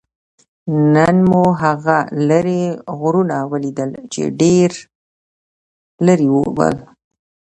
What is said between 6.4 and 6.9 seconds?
ول.